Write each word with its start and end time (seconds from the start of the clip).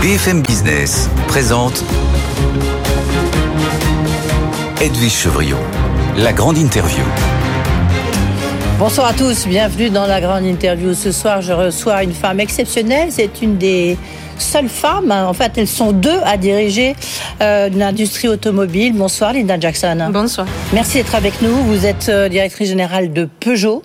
BFM 0.00 0.42
Business 0.42 1.10
présente 1.26 1.82
Edwige 4.80 5.12
Chevrillon, 5.12 5.58
la 6.16 6.32
grande 6.32 6.56
interview. 6.56 7.02
Bonsoir 8.78 9.08
à 9.08 9.12
tous, 9.12 9.48
bienvenue 9.48 9.90
dans 9.90 10.06
la 10.06 10.20
grande 10.20 10.44
interview. 10.44 10.94
Ce 10.94 11.10
soir, 11.10 11.42
je 11.42 11.52
reçois 11.52 12.04
une 12.04 12.12
femme 12.12 12.38
exceptionnelle. 12.38 13.08
C'est 13.10 13.42
une 13.42 13.56
des 13.56 13.96
seules 14.38 14.68
femmes, 14.68 15.10
en 15.10 15.32
fait, 15.32 15.58
elles 15.58 15.66
sont 15.66 15.90
deux 15.90 16.20
à 16.24 16.36
diriger 16.36 16.94
euh, 17.40 17.68
l'industrie 17.68 18.28
automobile. 18.28 18.92
Bonsoir, 18.94 19.32
Linda 19.32 19.58
Jackson. 19.58 20.10
Bonsoir. 20.12 20.46
Merci 20.72 20.98
d'être 20.98 21.16
avec 21.16 21.42
nous. 21.42 21.56
Vous 21.64 21.86
êtes 21.86 22.08
euh, 22.08 22.28
directrice 22.28 22.68
générale 22.68 23.12
de 23.12 23.28
Peugeot. 23.40 23.82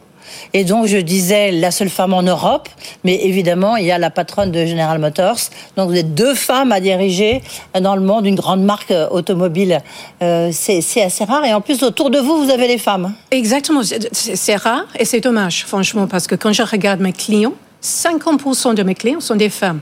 Et 0.54 0.64
donc, 0.64 0.86
je 0.88 0.98
disais 0.98 1.52
la 1.52 1.72
seule 1.72 1.90
femme 1.90 2.14
en 2.14 2.24
Europe, 2.24 2.70
mais 3.04 3.26
évidemment, 3.26 3.76
il 3.76 3.86
y 3.86 3.92
a 3.92 3.98
la 3.98 4.10
patronne 4.10 4.52
de 4.52 4.66
General 4.66 5.00
Motors. 5.00 5.40
Donc, 5.78 5.90
vous 5.90 5.98
êtes 5.98 6.14
deux 6.14 6.36
femmes 6.36 6.72
à 6.72 6.80
diriger 6.80 7.42
dans 7.80 7.96
le 7.96 8.02
monde 8.02 8.26
une 8.26 8.36
grande 8.36 8.64
marque 8.64 8.92
euh, 8.92 9.08
automobile. 9.10 9.80
Euh, 10.22 10.50
c'est 10.52 11.02
assez 11.02 11.24
rare. 11.24 11.46
Et 11.46 11.54
en 11.54 11.62
plus, 11.62 11.84
autour 11.84 12.10
de 12.10 12.20
vous, 12.20 12.44
vous 12.44 12.52
avez 12.52 12.68
les 12.68 12.78
femmes. 12.78 13.14
Exactement. 13.32 13.82
C'est 13.84 14.56
rare 14.56 14.86
et 14.98 15.06
c'est 15.06 15.22
dommage, 15.22 15.66
franchement, 15.66 16.08
parce 16.08 16.28
que 16.28 16.36
quand 16.36 16.54
je 16.54 16.64
regarde 16.64 17.00
mes 17.00 17.14
clients, 17.14 17.54
50% 17.84 18.76
de 18.76 18.84
mes 18.84 18.96
clients 18.96 19.20
sont 19.20 19.36
des 19.36 19.50
femmes. 19.50 19.82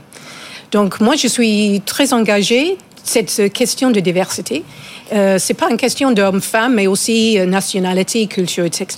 Donc, 0.72 1.00
moi, 1.00 1.16
je 1.16 1.28
suis 1.28 1.82
très 1.84 2.12
engagée 2.12 2.78
cette 3.04 3.52
question 3.52 3.90
de 3.90 4.00
diversité. 4.00 4.64
Euh, 5.12 5.36
c'est 5.38 5.54
pas 5.54 5.70
une 5.70 5.76
question 5.76 6.10
d'homme-femme, 6.12 6.74
mais 6.74 6.86
aussi 6.86 7.38
euh, 7.38 7.44
nationalité, 7.44 8.26
culture, 8.26 8.64
etc. 8.64 8.96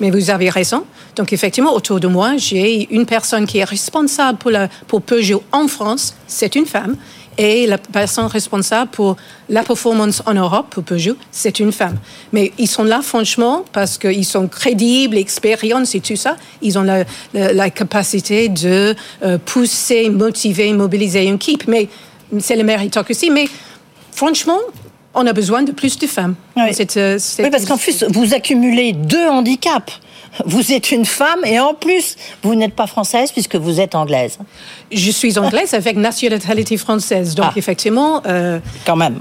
Mais 0.00 0.10
vous 0.10 0.30
avez 0.30 0.50
raison. 0.50 0.84
Donc, 1.14 1.32
effectivement, 1.32 1.74
autour 1.74 2.00
de 2.00 2.08
moi, 2.08 2.36
j'ai 2.36 2.92
une 2.92 3.06
personne 3.06 3.46
qui 3.46 3.58
est 3.58 3.64
responsable 3.64 4.38
pour, 4.38 4.50
la, 4.50 4.68
pour 4.88 5.02
Peugeot 5.02 5.42
en 5.52 5.68
France, 5.68 6.14
c'est 6.26 6.56
une 6.56 6.66
femme. 6.66 6.96
Et 7.38 7.66
la 7.66 7.78
personne 7.78 8.26
responsable 8.26 8.90
pour 8.90 9.16
la 9.48 9.62
performance 9.62 10.22
en 10.26 10.34
Europe, 10.34 10.66
pour 10.70 10.82
Peugeot, 10.82 11.16
c'est 11.30 11.60
une 11.60 11.72
femme. 11.72 11.96
Mais 12.32 12.52
ils 12.58 12.66
sont 12.66 12.84
là, 12.84 13.00
franchement, 13.00 13.64
parce 13.72 13.96
qu'ils 13.96 14.26
sont 14.26 14.48
crédibles, 14.48 15.16
expérience 15.16 15.94
et 15.94 16.00
tout 16.00 16.16
ça. 16.16 16.36
Ils 16.60 16.78
ont 16.78 16.82
la, 16.82 17.04
la, 17.32 17.70
capacité 17.70 18.50
de 18.50 18.94
euh, 19.22 19.38
pousser, 19.38 20.10
motiver, 20.10 20.72
mobiliser 20.74 21.24
une 21.24 21.36
équipe. 21.36 21.66
Mais 21.68 21.88
c'est 22.40 22.56
le 22.56 22.64
méritocratie. 22.64 23.30
Mais 23.30 23.46
franchement, 24.12 24.58
on 25.14 25.26
a 25.26 25.32
besoin 25.32 25.62
de 25.62 25.72
plus 25.72 25.98
de 25.98 26.06
femmes. 26.06 26.34
Oui, 26.56 26.62
euh, 26.96 27.18
oui 27.38 27.50
parce 27.50 27.64
qu'en 27.64 27.76
plus, 27.76 28.04
vous 28.08 28.34
accumulez 28.34 28.92
deux 28.92 29.28
handicaps. 29.28 30.00
Vous 30.46 30.72
êtes 30.72 30.90
une 30.90 31.04
femme 31.04 31.44
et 31.44 31.60
en 31.60 31.74
plus, 31.74 32.16
vous 32.42 32.54
n'êtes 32.54 32.74
pas 32.74 32.86
française 32.86 33.30
puisque 33.30 33.56
vous 33.56 33.80
êtes 33.80 33.94
anglaise. 33.94 34.38
Je 34.90 35.10
suis 35.10 35.38
anglaise 35.38 35.74
avec 35.74 35.98
nationalité 35.98 36.78
française, 36.78 37.34
donc 37.34 37.48
ah. 37.50 37.54
effectivement. 37.56 38.22
Euh, 38.26 38.58
Quand 38.86 38.96
même. 38.96 39.20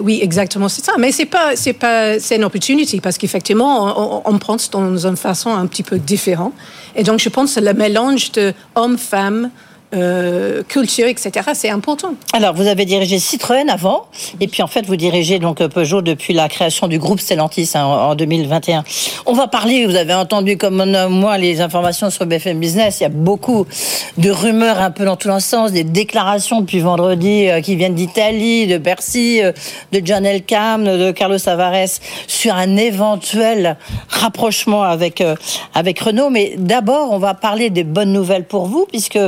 Oui, 0.00 0.20
exactement, 0.22 0.70
c'est 0.70 0.82
ça. 0.82 0.92
Mais 0.98 1.12
c'est 1.12 1.26
pas, 1.26 1.56
c'est 1.56 1.74
pas, 1.74 2.18
c'est 2.18 2.36
une 2.36 2.44
opportunité 2.44 3.00
parce 3.00 3.18
qu'effectivement, 3.18 4.22
on, 4.24 4.34
on, 4.34 4.38
pense 4.38 4.70
dans 4.70 5.06
une 5.06 5.18
façon 5.18 5.50
un 5.50 5.66
petit 5.66 5.82
peu 5.82 5.98
différente. 5.98 6.54
Et 6.94 7.02
donc, 7.02 7.18
je 7.18 7.28
pense 7.28 7.56
que 7.56 7.60
le 7.60 7.74
mélange 7.74 8.32
de 8.32 8.54
hommes-femmes 8.74 9.50
euh, 9.94 10.64
culture, 10.64 11.06
etc. 11.06 11.30
C'est 11.54 11.70
important. 11.70 12.14
Alors, 12.32 12.54
vous 12.54 12.66
avez 12.66 12.84
dirigé 12.84 13.20
Citroën 13.20 13.68
avant, 13.68 14.06
et 14.40 14.48
puis 14.48 14.62
en 14.62 14.66
fait, 14.66 14.84
vous 14.84 14.96
dirigez 14.96 15.38
donc 15.38 15.64
Peugeot 15.64 16.02
depuis 16.02 16.32
la 16.34 16.48
création 16.48 16.88
du 16.88 16.98
groupe 16.98 17.20
Stellantis 17.20 17.70
hein, 17.74 17.84
en 17.84 18.16
2021. 18.16 18.82
On 19.26 19.32
va 19.32 19.46
parler, 19.46 19.86
vous 19.86 19.94
avez 19.94 20.14
entendu 20.14 20.56
comme 20.56 20.84
moi 21.08 21.38
les 21.38 21.60
informations 21.60 22.10
sur 22.10 22.26
BFM 22.26 22.58
Business, 22.58 22.98
il 22.98 23.04
y 23.04 23.06
a 23.06 23.10
beaucoup 23.10 23.64
de 24.18 24.30
rumeurs 24.30 24.80
un 24.80 24.90
peu 24.90 25.04
dans 25.04 25.14
tous 25.14 25.28
les 25.28 25.38
sens, 25.38 25.70
des 25.70 25.84
déclarations 25.84 26.62
depuis 26.62 26.80
vendredi 26.80 27.48
euh, 27.48 27.60
qui 27.60 27.76
viennent 27.76 27.94
d'Italie, 27.94 28.66
de 28.66 28.78
Bercy, 28.78 29.40
euh, 29.40 29.52
de 29.92 30.02
John 30.04 30.26
Elkann, 30.26 30.84
de 30.84 31.12
Carlos 31.12 31.38
Tavares, 31.38 32.00
sur 32.26 32.54
un 32.56 32.76
éventuel 32.76 33.76
rapprochement 34.08 34.82
avec, 34.82 35.22
avec 35.74 36.00
Renault. 36.00 36.30
Mais 36.30 36.54
d'abord, 36.58 37.12
on 37.12 37.18
va 37.18 37.34
parler 37.34 37.70
des 37.70 37.84
bonnes 37.84 38.12
nouvelles 38.12 38.46
pour 38.46 38.66
vous, 38.66 38.86
puisque 38.90 39.18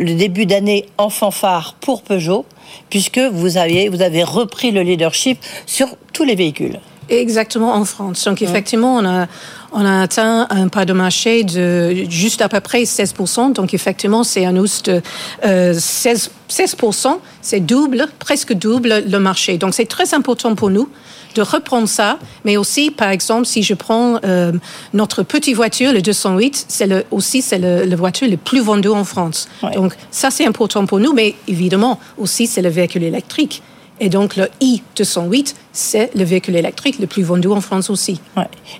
le 0.00 0.14
début 0.14 0.46
d'année 0.46 0.86
en 0.98 1.10
fanfare 1.10 1.76
pour 1.80 2.02
Peugeot, 2.02 2.46
puisque 2.88 3.18
vous 3.18 3.58
avez, 3.58 3.88
vous 3.88 4.02
avez 4.02 4.24
repris 4.24 4.70
le 4.70 4.82
leadership 4.82 5.38
sur 5.66 5.88
tous 6.12 6.24
les 6.24 6.34
véhicules. 6.34 6.80
Exactement 7.10 7.74
en 7.74 7.84
France. 7.84 8.24
Donc 8.24 8.40
effectivement, 8.40 8.96
on 8.96 9.04
a, 9.04 9.26
on 9.72 9.84
a 9.84 10.02
atteint 10.02 10.46
un 10.50 10.68
pas 10.68 10.84
de 10.84 10.92
marché 10.92 11.44
de 11.44 12.04
juste 12.08 12.42
à 12.42 12.48
peu 12.48 12.60
près 12.60 12.82
16%. 12.82 13.52
Donc 13.52 13.74
effectivement, 13.74 14.24
c'est 14.24 14.44
un 14.44 14.56
hausse 14.56 14.82
de 14.82 15.00
16, 15.42 16.30
16%. 16.48 17.18
C'est 17.42 17.60
double, 17.60 18.06
presque 18.18 18.52
double 18.52 19.04
le 19.06 19.18
marché. 19.18 19.58
Donc 19.58 19.74
c'est 19.74 19.86
très 19.86 20.14
important 20.14 20.54
pour 20.54 20.70
nous 20.70 20.88
de 21.34 21.42
reprendre 21.42 21.88
ça, 21.88 22.18
mais 22.44 22.56
aussi, 22.56 22.90
par 22.90 23.10
exemple, 23.10 23.46
si 23.46 23.62
je 23.62 23.74
prends 23.74 24.18
euh, 24.24 24.52
notre 24.92 25.22
petite 25.22 25.54
voiture, 25.54 25.92
le 25.92 26.02
208, 26.02 26.66
c'est 26.68 26.86
le, 26.86 27.04
aussi 27.10 27.42
c'est 27.42 27.58
le, 27.58 27.84
la 27.84 27.96
voiture 27.96 28.28
le 28.28 28.36
plus 28.36 28.60
vendue 28.60 28.88
en 28.88 29.04
France. 29.04 29.48
Donc 29.74 29.94
ça, 30.10 30.30
c'est 30.30 30.46
important 30.46 30.86
pour 30.86 30.98
nous, 30.98 31.12
mais 31.12 31.34
évidemment, 31.48 32.00
aussi, 32.18 32.46
c'est 32.46 32.62
le 32.62 32.68
véhicule 32.68 33.04
électrique. 33.04 33.62
Et 34.00 34.08
donc, 34.08 34.36
le 34.36 34.48
i208, 34.62 35.54
c'est 35.72 36.14
le 36.14 36.24
véhicule 36.24 36.56
électrique 36.56 36.98
le 36.98 37.06
plus 37.06 37.22
vendu 37.22 37.48
en 37.48 37.60
France 37.60 37.90
aussi. 37.90 38.20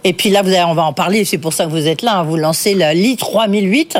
Et 0.04 0.12
puis 0.12 0.30
là, 0.30 0.42
vous 0.42 0.52
on 0.52 0.74
va 0.74 0.84
en 0.84 0.92
parler, 0.92 1.24
c'est 1.24 1.38
pour 1.38 1.52
ça 1.52 1.64
que 1.64 1.70
vous 1.70 1.86
êtes 1.86 2.02
là. 2.02 2.18
Hein. 2.18 2.22
Vous 2.24 2.36
lancez 2.36 2.74
le 2.74 2.94
i 2.94 3.16
3008, 3.16 3.98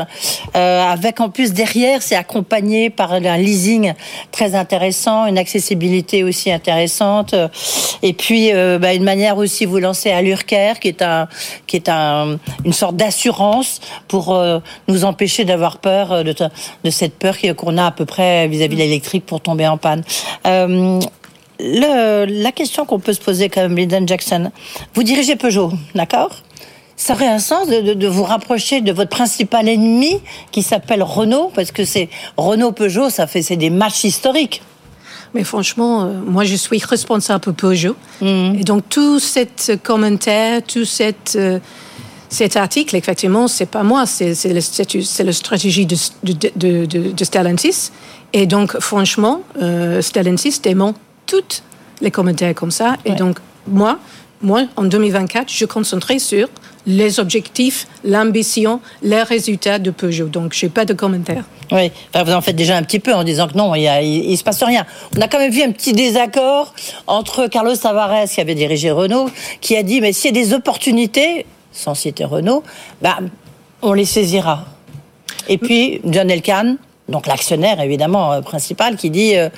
euh, 0.56 0.82
avec 0.82 1.20
en 1.20 1.30
plus 1.30 1.52
derrière, 1.52 2.02
c'est 2.02 2.16
accompagné 2.16 2.90
par 2.90 3.12
un 3.12 3.36
leasing 3.36 3.94
très 4.32 4.54
intéressant, 4.54 5.26
une 5.26 5.38
accessibilité 5.38 6.24
aussi 6.24 6.50
intéressante. 6.50 7.34
Et 8.02 8.12
puis, 8.12 8.52
euh, 8.52 8.78
bah, 8.78 8.94
une 8.94 9.04
manière 9.04 9.36
aussi, 9.36 9.66
vous 9.66 9.78
lancez 9.78 10.10
l'Urker, 10.22 10.74
qui 10.80 10.88
est, 10.88 11.02
un, 11.02 11.28
qui 11.66 11.76
est 11.76 11.88
un, 11.88 12.38
une 12.64 12.72
sorte 12.72 12.96
d'assurance 12.96 13.80
pour 14.08 14.34
euh, 14.34 14.58
nous 14.88 15.04
empêcher 15.04 15.44
d'avoir 15.44 15.78
peur 15.78 16.12
euh, 16.12 16.22
de 16.22 16.90
cette 16.90 17.18
peur 17.18 17.36
qu'on 17.56 17.78
a 17.78 17.86
à 17.86 17.90
peu 17.90 18.04
près 18.04 18.48
vis-à-vis 18.48 18.76
de 18.76 18.80
l'électrique 18.80 19.26
pour 19.26 19.40
tomber 19.40 19.66
en 19.66 19.76
panne. 19.76 20.02
La 21.62 22.52
question 22.52 22.84
qu'on 22.84 22.98
peut 22.98 23.12
se 23.12 23.20
poser 23.20 23.48
quand 23.48 23.62
même, 23.62 23.76
Lyndon 23.76 24.06
Jackson, 24.06 24.50
vous 24.94 25.02
dirigez 25.02 25.36
Peugeot, 25.36 25.72
d'accord? 25.94 26.30
Ça 26.96 27.14
aurait 27.14 27.28
un 27.28 27.38
sens 27.38 27.66
de, 27.68 28.06
vous 28.06 28.24
rapprocher 28.24 28.82
de 28.82 28.92
votre 28.92 29.08
principal 29.08 29.68
ennemi 29.68 30.20
qui 30.52 30.62
s'appelle 30.62 31.02
Renault, 31.02 31.50
parce 31.54 31.72
que 31.72 31.86
c'est 31.86 32.10
Renault-Peugeot, 32.36 33.08
ça 33.08 33.26
fait 33.26 33.40
c'est 33.40 33.56
des 33.56 33.70
matchs 33.70 34.04
historiques. 34.04 34.62
Mais 35.32 35.44
franchement, 35.44 36.02
euh, 36.02 36.12
moi, 36.26 36.44
je 36.44 36.56
suis 36.56 36.78
responsable 36.78 37.40
pour 37.40 37.54
Peugeot. 37.54 37.96
Mhm. 38.20 38.56
Et 38.60 38.64
donc, 38.64 38.88
tout 38.88 39.18
cet 39.18 39.80
commentaire, 39.82 40.62
tout 40.62 40.84
cette, 40.84 41.36
euh, 41.36 41.58
cet 42.28 42.56
article, 42.56 42.96
effectivement, 42.96 43.48
c'est 43.48 43.66
pas 43.66 43.82
moi, 43.82 44.06
c'est 44.06 44.34
la 44.52 45.32
stratégie 45.32 45.86
de, 45.86 45.96
de, 46.24 46.84
de, 46.86 47.24
Stellantis. 47.24 47.90
Et 48.32 48.46
donc, 48.46 48.78
franchement, 48.78 49.40
euh, 49.62 50.02
Stellantis 50.02 50.60
dément 50.62 50.94
toutes 51.30 51.62
les 52.00 52.10
commentaires 52.10 52.54
comme 52.54 52.72
ça. 52.72 52.96
Et 53.04 53.12
donc, 53.12 53.38
moi, 53.66 53.98
moi, 54.42 54.64
en 54.76 54.84
2024, 54.84 55.48
je 55.48 55.64
concentrerai 55.64 56.18
sur 56.18 56.48
les 56.86 57.20
objectifs, 57.20 57.86
l'ambition, 58.04 58.80
les 59.02 59.22
résultats 59.22 59.78
de 59.78 59.90
Peugeot. 59.90 60.28
Donc, 60.28 60.54
je 60.54 60.66
n'ai 60.66 60.70
pas 60.70 60.84
de 60.84 60.94
commentaires. 60.94 61.44
Oui, 61.70 61.92
vous 62.14 62.32
en 62.32 62.40
faites 62.40 62.56
déjà 62.56 62.76
un 62.76 62.82
petit 62.82 62.98
peu 62.98 63.14
en 63.14 63.22
disant 63.22 63.46
que 63.46 63.56
non, 63.56 63.74
il 63.74 64.30
ne 64.30 64.36
se 64.36 64.42
passe 64.42 64.62
rien. 64.62 64.86
On 65.16 65.20
a 65.20 65.28
quand 65.28 65.38
même 65.38 65.52
vu 65.52 65.62
un 65.62 65.70
petit 65.70 65.92
désaccord 65.92 66.74
entre 67.06 67.46
Carlos 67.46 67.76
Tavares, 67.76 68.28
qui 68.28 68.40
avait 68.40 68.54
dirigé 68.54 68.90
Renault, 68.90 69.30
qui 69.60 69.76
a 69.76 69.82
dit, 69.82 70.00
mais 70.00 70.12
s'il 70.12 70.34
y 70.34 70.40
a 70.40 70.42
des 70.42 70.52
opportunités, 70.54 71.46
sans 71.70 71.94
citer 71.94 72.24
Renault, 72.24 72.64
bah, 73.02 73.18
on 73.82 73.92
les 73.92 74.06
saisira. 74.06 74.64
Et 75.48 75.58
puis, 75.58 76.00
John 76.06 76.30
Elkann, 76.30 76.76
donc 77.08 77.26
l'actionnaire 77.26 77.80
évidemment 77.80 78.32
euh, 78.32 78.40
principal, 78.40 78.96
qui 78.96 79.10
dit... 79.10 79.36
Euh, 79.36 79.48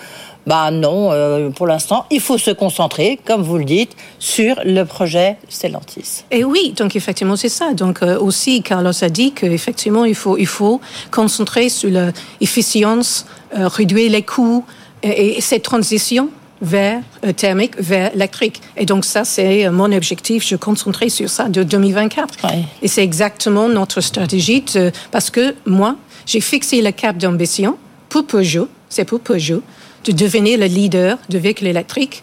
bah 0.47 0.71
non, 0.71 1.13
euh, 1.13 1.51
pour 1.51 1.67
l'instant, 1.67 2.07
il 2.11 2.21
faut 2.21 2.39
se 2.39 2.51
concentrer, 2.51 3.19
comme 3.25 3.43
vous 3.43 3.59
le 3.59 3.65
dites, 3.65 3.93
sur 4.19 4.57
le 4.65 4.85
projet 4.85 5.37
Stellantis. 5.49 6.25
Et 6.31 6.45
oui, 6.45 6.73
donc 6.77 6.97
effectivement, 6.97 7.37
c'est 7.37 7.49
ça. 7.49 7.75
Donc 7.75 8.03
euh, 8.03 8.19
aussi, 8.19 8.63
Carlos 8.63 8.93
a 9.05 9.09
dit 9.09 9.33
qu'effectivement, 9.33 10.05
il 10.05 10.15
faut, 10.15 10.37
il 10.37 10.47
faut 10.47 10.81
concentrer 11.11 11.69
sur 11.69 11.91
l'efficience, 11.91 13.27
euh, 13.57 13.69
réduire 13.69 14.11
les 14.11 14.23
coûts 14.23 14.65
et, 15.03 15.41
cette 15.41 15.63
transition 15.63 16.29
vers 16.61 17.03
thermique, 17.37 17.75
vers 17.79 18.15
électrique. 18.15 18.61
Et 18.77 18.87
donc 18.87 19.05
ça, 19.05 19.25
c'est 19.25 19.69
mon 19.69 19.91
objectif. 19.91 20.47
Je 20.47 20.55
concentrerai 20.55 21.09
sur 21.09 21.29
ça 21.29 21.49
de 21.49 21.65
2024. 21.65 22.37
Et 22.83 22.87
c'est 22.87 23.03
exactement 23.03 23.69
notre 23.69 24.01
stratégie 24.01 24.65
parce 25.11 25.31
que 25.31 25.57
moi, 25.67 25.97
j'ai 26.25 26.41
fixé 26.41 26.81
le 26.81 26.93
cap 26.93 27.17
d'ambition 27.17 27.77
pour 28.09 28.27
Peugeot, 28.27 28.69
c'est 28.89 29.05
pour 29.05 29.19
Peugeot, 29.21 29.63
de 30.05 30.13
devenir 30.13 30.59
le 30.59 30.67
leader 30.67 31.19
de 31.29 31.39
véhicules 31.39 31.69
électriques 31.69 32.23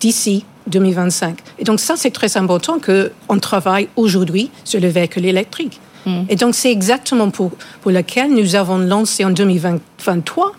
d'ici 0.00 0.44
2025. 0.68 1.38
Et 1.58 1.64
donc 1.64 1.80
ça, 1.80 1.96
c'est 1.96 2.10
très 2.10 2.36
important 2.36 2.78
qu'on 2.78 3.38
travaille 3.38 3.88
aujourd'hui 3.96 4.50
sur 4.64 4.80
le 4.80 4.88
véhicule 4.88 5.24
électrique. 5.24 5.80
Hmm. 6.06 6.22
Et 6.28 6.36
donc 6.36 6.54
c'est 6.54 6.70
exactement 6.70 7.30
pour, 7.30 7.52
pour 7.80 7.90
lequel 7.90 8.32
nous 8.32 8.54
avons 8.54 8.78
lancé 8.78 9.24
en 9.24 9.30
2023 9.30 10.52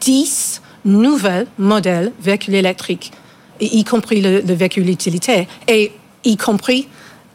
10 0.00 0.62
nouveaux 0.84 1.46
modèles 1.58 2.12
véhicules 2.20 2.54
électriques, 2.54 3.12
y 3.60 3.84
compris 3.84 4.20
le, 4.20 4.40
véhicule 4.40 4.88
utilitaire, 4.88 5.46
et 5.68 5.92
y 6.24 6.36
compris 6.36 6.88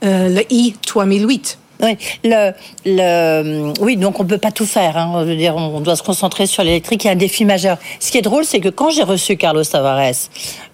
euh, 0.04 0.30
le 0.30 0.42
i3008. 0.42 1.58
Oui, 1.82 1.98
le, 2.24 2.52
le, 2.86 3.74
oui, 3.82 3.98
donc 3.98 4.20
on 4.20 4.24
ne 4.24 4.30
peut 4.30 4.38
pas 4.38 4.52
tout 4.52 4.66
faire. 4.66 4.98
Hein. 4.98 5.24
Je 5.24 5.30
veux 5.30 5.36
dire, 5.36 5.56
on 5.56 5.80
doit 5.80 5.96
se 5.96 6.04
concentrer 6.04 6.48
sur 6.48 6.64
l'électrique. 6.64 7.04
Il 7.04 7.08
y 7.08 7.10
a 7.10 7.14
un 7.14 7.16
défi 7.16 7.46
majeur. 7.46 7.78
Ce 8.00 8.12
qui 8.12 8.18
est 8.18 8.24
drôle, 8.24 8.46
c'est 8.46 8.60
que 8.60 8.70
quand 8.70 8.90
j'ai 8.90 9.04
reçu 9.04 9.38
Carlos 9.38 9.64
Tavares, 9.64 10.30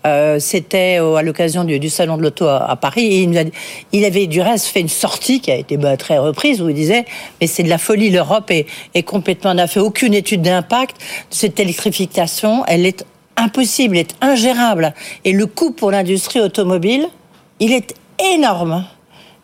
euh, 0.05 0.39
c'était 0.39 0.97
à 0.97 1.21
l'occasion 1.21 1.63
du, 1.63 1.89
salon 1.89 2.17
de 2.17 2.21
l'auto 2.21 2.47
à, 2.47 2.75
Paris, 2.75 3.27
il, 3.29 3.51
il, 3.91 4.05
avait 4.05 4.27
du 4.27 4.41
reste 4.41 4.67
fait 4.67 4.81
une 4.81 4.89
sortie 4.89 5.39
qui 5.39 5.51
a 5.51 5.55
été 5.55 5.77
bah, 5.77 5.97
très 5.97 6.17
reprise 6.17 6.61
où 6.61 6.69
il 6.69 6.75
disait 6.75 7.05
mais 7.39 7.47
c'est 7.47 7.63
de 7.63 7.69
la 7.69 7.77
folie, 7.77 8.09
l'Europe 8.09 8.51
est, 8.51 8.65
est 8.93 9.03
complètement 9.03 9.53
n'a 9.53 9.67
fait 9.67 9.79
aucune 9.79 10.13
étude 10.13 10.41
d'impact. 10.41 10.97
Cette 11.29 11.59
électrification, 11.59 12.63
elle 12.67 12.85
est 12.85 13.05
impossible, 13.37 13.97
elle 13.97 14.01
est 14.01 14.15
ingérable, 14.21 14.93
et 15.25 15.31
le 15.31 15.45
coût 15.45 15.71
pour 15.71 15.91
l'industrie 15.91 16.39
automobile, 16.39 17.07
il 17.59 17.71
est 17.71 17.95
énorme. 18.33 18.85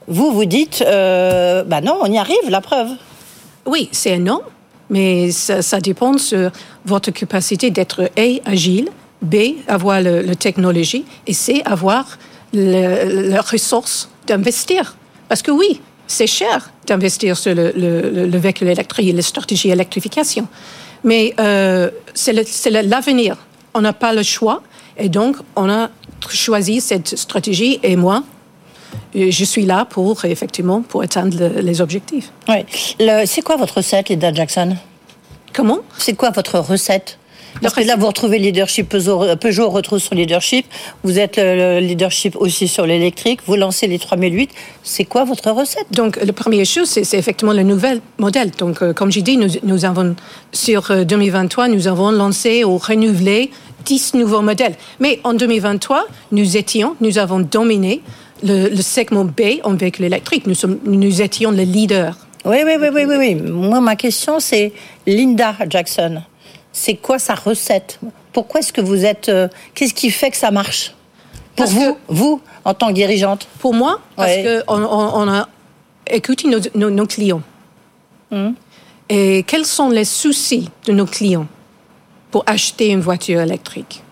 Vous, 0.09 0.31
vous 0.31 0.45
dites, 0.45 0.83
euh, 0.85 1.63
bah 1.63 1.81
non, 1.81 1.99
on 2.01 2.11
y 2.11 2.17
arrive, 2.17 2.49
la 2.49 2.61
preuve. 2.61 2.89
Oui, 3.67 3.89
c'est 3.91 4.15
un 4.15 4.19
non, 4.19 4.41
mais 4.89 5.29
ça, 5.29 5.79
dépend 5.79 6.13
de 6.13 6.51
votre 6.83 7.11
capacité 7.11 7.69
d'être 7.69 8.09
A, 8.17 8.49
agile, 8.49 8.89
B, 9.21 9.35
avoir 9.67 10.01
la 10.01 10.33
technologie, 10.33 11.05
et 11.27 11.33
C, 11.33 11.61
avoir 11.63 12.17
la 12.53 13.41
ressource 13.41 14.09
d'investir. 14.25 14.95
Parce 15.27 15.43
que 15.43 15.51
oui, 15.51 15.79
c'est 16.07 16.25
cher 16.25 16.71
d'investir 16.87 17.37
sur 17.37 17.53
le, 17.53 18.37
véhicule 18.37 18.69
électrique 18.69 19.15
la 19.15 19.21
stratégie 19.21 19.69
électrification. 19.69 20.47
Mais 21.03 21.35
euh, 21.39 21.91
c'est 22.15 22.33
l'avenir. 22.71 23.37
On 23.75 23.81
n'a 23.81 23.93
pas 23.93 24.13
le 24.13 24.23
choix. 24.23 24.63
Et 24.97 25.07
donc, 25.07 25.37
on 25.55 25.69
a 25.69 25.89
choisi 26.29 26.81
cette 26.81 27.15
stratégie. 27.15 27.79
Et 27.83 27.95
moi, 27.95 28.23
je 29.13 29.43
suis 29.43 29.65
là 29.65 29.85
pour, 29.85 30.25
effectivement, 30.25 30.81
pour 30.81 31.01
atteindre 31.01 31.59
les 31.61 31.81
objectifs. 31.81 32.31
Oui. 32.47 32.65
C'est 33.25 33.41
quoi 33.41 33.55
votre 33.55 33.77
recette, 33.77 34.09
Lida 34.09 34.33
Jackson? 34.33 34.75
Comment? 35.53 35.79
C'est 35.97 36.15
quoi 36.15 36.29
votre 36.29 36.59
recette? 36.59 37.17
Parce 37.61 37.73
que 37.73 37.81
là, 37.81 37.95
vous 37.95 38.07
retrouvez 38.07 38.37
le 38.37 38.45
leadership 38.45 38.87
Peugeot, 38.87 39.35
Peugeot 39.35 39.69
retrouve 39.69 39.99
son 39.99 40.15
leadership. 40.15 40.65
Vous 41.03 41.19
êtes 41.19 41.37
le 41.37 41.79
leadership 41.79 42.35
aussi 42.37 42.67
sur 42.67 42.85
l'électrique. 42.85 43.41
Vous 43.45 43.55
lancez 43.55 43.87
les 43.87 43.99
3008. 43.99 44.51
C'est 44.83 45.03
quoi 45.03 45.25
votre 45.25 45.51
recette? 45.51 45.87
Donc, 45.91 46.17
la 46.23 46.31
première 46.31 46.65
chose, 46.65 46.87
c'est 46.87 47.17
effectivement 47.17 47.53
le 47.53 47.63
nouvel 47.63 48.01
modèle. 48.17 48.51
Donc, 48.51 48.81
euh, 48.81 48.93
comme 48.93 49.11
j'ai 49.11 49.21
dit, 49.21 49.37
nous, 49.37 49.49
nous, 49.63 49.85
avons, 49.85 50.15
sur 50.53 51.05
2023, 51.05 51.65
euh, 51.65 51.67
nous 51.67 51.87
avons 51.87 52.11
lancé 52.11 52.63
ou 52.63 52.77
renouvelé 52.77 53.51
10 53.85 54.13
nouveaux 54.15 54.41
modèles. 54.41 54.75
Mais 54.99 55.19
en 55.23 55.33
2023, 55.33 56.05
nous 56.31 56.57
étions, 56.57 56.95
nous 57.01 57.17
avons 57.17 57.39
dominé 57.39 58.01
le, 58.43 58.81
segment 58.81 59.25
B 59.25 59.59
en 59.63 59.73
véhicule 59.73 60.05
électrique. 60.05 60.47
Nous, 60.47 60.55
sommes, 60.55 60.79
nous 60.83 61.21
étions 61.21 61.51
le 61.51 61.63
leader. 61.63 62.15
Oui, 62.45 62.57
oui, 62.65 62.73
oui, 62.79 62.87
oui, 62.93 63.05
oui, 63.05 63.15
oui. 63.17 63.35
Moi, 63.35 63.81
ma 63.81 63.95
question, 63.95 64.39
c'est 64.39 64.71
Linda 65.05 65.55
Jackson. 65.69 66.21
C'est 66.71 66.95
quoi 66.95 67.19
sa 67.19 67.35
recette? 67.35 67.99
Pourquoi 68.31 68.61
est-ce 68.61 68.71
que 68.71 68.81
vous 68.81 69.05
êtes... 69.05 69.29
Euh, 69.29 69.47
qu'est-ce 69.73 69.93
qui 69.93 70.11
fait 70.11 70.31
que 70.31 70.37
ça 70.37 70.51
marche? 70.51 70.93
Pour 71.55 71.67
vous, 71.67 71.97
vous, 72.07 72.41
en 72.63 72.73
tant 72.73 72.87
que 72.87 72.93
dirigeante 72.93 73.47
Pour 73.59 73.73
moi, 73.73 73.99
parce 74.15 74.31
qu'on 74.37 74.83
on, 74.83 75.29
a 75.29 75.49
écouté 76.07 76.49
nos, 76.73 77.05
clients. 77.05 77.41
Hmm. 78.31 78.51
Et 79.09 79.43
quels 79.43 79.65
sont 79.65 79.89
les 79.89 80.05
soucis 80.05 80.69
de 80.85 80.93
nos 80.93 81.05
clients 81.05 81.47
pour 82.31 82.43
acheter 82.45 82.89
une 82.89 83.01
voiture 83.01 83.41
électrique? 83.41 84.03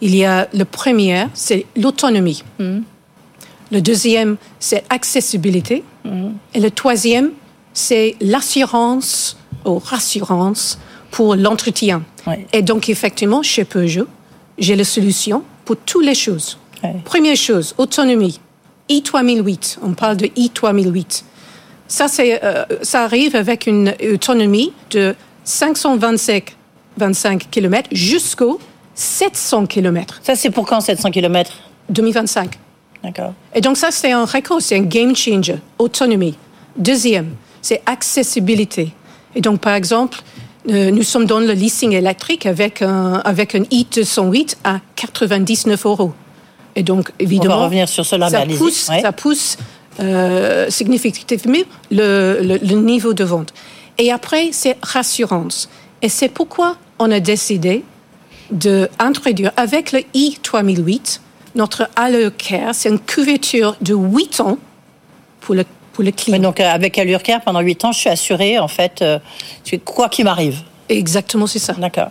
Il 0.00 0.14
y 0.16 0.24
a 0.24 0.48
le 0.54 0.64
premier, 0.64 1.26
c'est 1.34 1.66
l'autonomie. 1.76 2.42
Hmm. 2.58 2.80
Le 3.74 3.80
deuxième, 3.80 4.36
c'est 4.60 4.84
accessibilité. 4.88 5.82
Et 6.54 6.60
le 6.60 6.70
troisième, 6.70 7.32
c'est 7.72 8.14
l'assurance 8.20 9.36
ou 9.64 9.80
rassurance 9.80 10.78
pour 11.10 11.34
l'entretien. 11.34 12.04
Et 12.52 12.62
donc, 12.62 12.88
effectivement, 12.88 13.42
chez 13.42 13.64
Peugeot, 13.64 14.06
j'ai 14.58 14.76
la 14.76 14.84
solution 14.84 15.42
pour 15.64 15.76
toutes 15.76 16.04
les 16.04 16.14
choses. 16.14 16.56
Première 17.04 17.36
chose, 17.36 17.74
autonomie. 17.76 18.38
i3008, 18.88 19.78
on 19.82 19.94
parle 19.94 20.18
de 20.18 20.26
i3008. 20.26 21.24
Ça, 21.88 22.06
euh, 22.20 22.64
ça 22.82 23.02
arrive 23.02 23.34
avec 23.34 23.66
une 23.66 23.92
autonomie 24.12 24.72
de 24.90 25.16
525 25.42 26.56
25 26.96 27.50
km 27.50 27.88
jusqu'aux 27.90 28.60
700 28.94 29.66
km. 29.66 30.20
Ça, 30.22 30.36
c'est 30.36 30.50
pour 30.50 30.64
quand 30.64 30.80
700 30.80 31.10
km 31.10 31.50
2025. 31.88 32.58
Et 33.54 33.60
donc 33.60 33.76
ça, 33.76 33.90
c'est 33.90 34.12
un 34.12 34.24
record, 34.24 34.60
c'est 34.60 34.76
un 34.76 34.82
game 34.82 35.14
changer, 35.14 35.56
autonomie. 35.78 36.36
Deuxième, 36.76 37.30
c'est 37.62 37.82
accessibilité. 37.86 38.92
Et 39.34 39.40
donc, 39.40 39.60
par 39.60 39.74
exemple, 39.74 40.20
euh, 40.70 40.90
nous 40.90 41.02
sommes 41.02 41.26
dans 41.26 41.40
le 41.40 41.52
leasing 41.52 41.92
électrique 41.92 42.46
avec 42.46 42.82
un, 42.82 43.14
avec 43.24 43.54
un 43.54 43.60
i208 43.60 44.56
à 44.64 44.80
99 44.96 45.86
euros. 45.86 46.12
Et 46.76 46.82
donc, 46.82 47.12
évidemment, 47.18 47.56
On 47.56 47.58
va 47.58 47.64
revenir 47.64 47.88
sur 47.88 48.04
cela, 48.04 48.28
ça 48.30 48.44
pousse, 48.46 48.90
ça 49.02 49.12
pousse 49.12 49.56
euh, 50.00 50.68
significativement 50.70 51.58
le, 51.90 52.38
le, 52.42 52.58
le, 52.58 52.76
niveau 52.76 53.14
de 53.14 53.24
vente. 53.24 53.52
Et 53.98 54.10
après, 54.10 54.48
c'est 54.52 54.76
rassurance. 54.82 55.68
Et 56.02 56.08
c'est 56.08 56.28
pourquoi 56.28 56.76
on 56.98 57.10
a 57.10 57.20
décidé 57.20 57.84
d'introduire 58.50 59.52
avec 59.56 59.92
le 59.92 60.00
i3008 60.14 61.20
notre 61.54 61.88
Allure 61.96 62.36
Care, 62.36 62.74
c'est 62.74 62.88
une 62.88 62.98
couverture 62.98 63.76
de 63.80 63.94
8 63.94 64.40
ans 64.40 64.58
pour 65.40 65.54
le, 65.54 65.64
pour 65.92 66.04
le 66.04 66.10
client. 66.10 66.38
donc 66.38 66.60
euh, 66.60 66.68
avec 66.68 66.98
Allure 66.98 67.22
Care, 67.22 67.40
pendant 67.40 67.60
8 67.60 67.84
ans, 67.84 67.92
je 67.92 68.00
suis 68.00 68.10
assurée, 68.10 68.58
en 68.58 68.68
fait, 68.68 69.02
euh, 69.02 69.18
quoi 69.84 70.08
qu'il 70.08 70.24
m'arrive. 70.24 70.60
Exactement, 70.88 71.46
c'est 71.46 71.58
ça. 71.58 71.72
D'accord. 71.74 72.10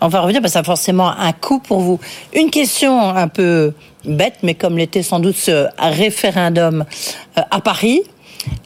On 0.00 0.08
va 0.08 0.20
revenir, 0.20 0.40
parce 0.40 0.52
que 0.52 0.54
ça 0.54 0.60
a 0.60 0.64
forcément 0.64 1.10
un 1.10 1.32
coût 1.32 1.58
pour 1.58 1.80
vous. 1.80 2.00
Une 2.32 2.50
question 2.50 3.10
un 3.10 3.28
peu 3.28 3.74
bête, 4.04 4.36
mais 4.42 4.54
comme 4.54 4.78
l'était 4.78 5.02
sans 5.02 5.18
doute 5.18 5.36
ce 5.36 5.66
référendum 5.78 6.84
euh, 7.36 7.42
à 7.50 7.60
Paris, 7.60 8.02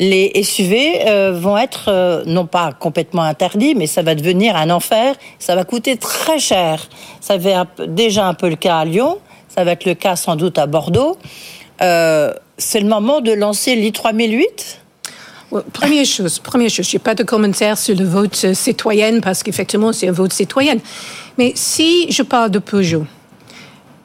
les 0.00 0.32
SUV 0.42 1.04
vont 1.34 1.56
être 1.56 2.24
non 2.26 2.46
pas 2.46 2.72
complètement 2.72 3.22
interdits, 3.22 3.76
mais 3.76 3.86
ça 3.86 4.02
va 4.02 4.16
devenir 4.16 4.56
un 4.56 4.70
enfer. 4.70 5.14
Ça 5.38 5.54
va 5.54 5.62
coûter 5.62 5.96
très 5.96 6.40
cher. 6.40 6.88
Ça 7.20 7.38
fait 7.38 7.54
déjà 7.86 8.26
un 8.26 8.34
peu 8.34 8.48
le 8.48 8.56
cas 8.56 8.78
à 8.78 8.84
Lyon 8.84 9.18
ça 9.58 9.64
va 9.64 9.72
être 9.72 9.86
le 9.86 9.94
cas 9.94 10.14
sans 10.14 10.36
doute 10.36 10.56
à 10.56 10.68
Bordeaux. 10.68 11.18
Euh, 11.82 12.32
c'est 12.58 12.78
le 12.78 12.86
moment 12.86 13.20
de 13.20 13.32
lancer 13.32 13.74
l'I3008 13.74 14.78
Première 15.72 16.04
chose, 16.04 16.38
première 16.38 16.70
chose, 16.70 16.86
je 16.88 16.96
n'ai 16.96 16.98
pas 17.00 17.16
de 17.16 17.24
commentaire 17.24 17.76
sur 17.76 17.96
le 17.96 18.04
vote 18.04 18.52
citoyen 18.54 19.18
parce 19.18 19.42
qu'effectivement 19.42 19.92
c'est 19.92 20.06
un 20.06 20.12
vote 20.12 20.32
citoyen. 20.32 20.76
Mais 21.38 21.52
si 21.56 22.06
je 22.12 22.22
parle 22.22 22.52
de 22.52 22.60
Peugeot, 22.60 23.04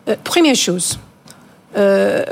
euh, 0.07 0.15
première 0.23 0.55
chose, 0.55 0.97
euh, 1.77 2.23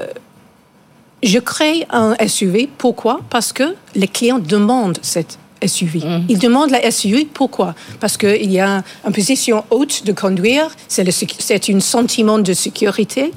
je 1.22 1.38
crée 1.38 1.86
un 1.92 2.16
SUV. 2.26 2.70
Pourquoi? 2.76 3.20
Parce 3.30 3.54
que 3.54 3.76
les 3.94 4.08
clients 4.08 4.40
demandent 4.40 4.98
cette 5.04 5.38
SUV. 5.66 6.00
Mhm. 6.00 6.26
Ils 6.30 6.40
demandent 6.40 6.72
la 6.72 6.90
SUV. 6.90 7.26
Pourquoi? 7.26 7.76
Parce 8.00 8.18
qu'il 8.18 8.52
y 8.52 8.60
a 8.60 8.84
une 9.06 9.14
position 9.14 9.64
haute 9.70 10.06
de 10.06 10.12
conduire, 10.12 10.70
c'est 10.88 11.70
un 11.70 11.80
sentiment 11.80 12.40
de 12.40 12.54
sécurité 12.54 13.32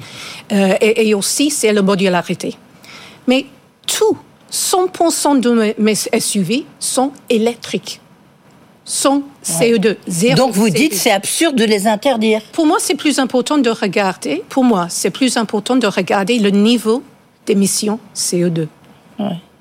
euh, 0.51 0.75
et, 0.81 1.13
aussi 1.13 1.49
c'est 1.49 1.71
la 1.71 1.81
modularité. 1.81 2.55
Mais 3.27 3.45
tout, 3.87 4.17
100% 4.51 5.39
de 5.39 5.75
mes 5.77 5.95
SUV 5.95 6.65
sont 6.79 7.11
électriques 7.29 7.99
sont 8.85 9.23
CO2, 9.43 9.97
zéro. 10.07 10.35
Donc 10.35 10.51
vous 10.51 10.69
dites 10.69 10.93
c'est 10.93 11.11
absurde 11.11 11.55
de 11.55 11.63
les 11.63 11.87
interdire. 11.87 12.41
Pour 12.51 12.67
moi, 12.67 12.77
c'est 12.79 12.93
plus 12.93 13.17
important 13.17 13.57
de 13.57 13.69
regarder. 13.71 14.43
Pour 14.47 14.63
moi, 14.63 14.87
c'est 14.89 15.09
plus 15.09 15.37
important 15.37 15.75
de 15.75 15.87
regarder 15.87 16.37
le 16.37 16.51
niveau 16.51 17.01
d'émissions 17.47 17.99
CO2. 18.15 18.67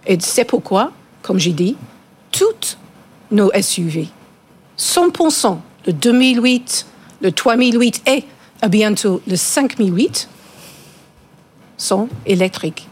Et 0.06 0.18
c'est 0.21 0.44
pourquoi, 0.44 0.92
comme 1.23 1.38
j'ai 1.38 1.52
dit, 1.52 1.76
toutes 2.34 2.78
nos 3.30 3.50
SUV, 3.52 4.08
100%, 4.76 5.56
le 5.86 5.92
2008, 5.92 6.86
le 7.20 7.32
3008 7.32 8.02
et 8.08 8.24
à 8.60 8.68
bientôt 8.68 9.22
le 9.26 9.36
5008, 9.36 10.28
sont 11.76 12.08
électriques. 12.26 12.88